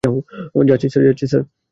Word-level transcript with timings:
যাচ্ছি, 1.03 1.25
স্যার। 1.27 1.43